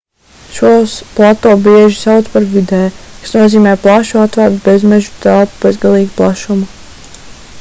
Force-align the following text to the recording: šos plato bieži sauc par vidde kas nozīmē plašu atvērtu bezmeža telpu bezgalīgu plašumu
šos 0.53 0.93
plato 1.17 1.51
bieži 1.65 1.97
sauc 1.97 2.31
par 2.37 2.47
vidde 2.53 2.79
kas 2.95 3.35
nozīmē 3.37 3.75
plašu 3.85 4.23
atvērtu 4.23 4.61
bezmeža 4.69 5.13
telpu 5.27 5.63
bezgalīgu 5.67 6.17
plašumu 6.17 6.69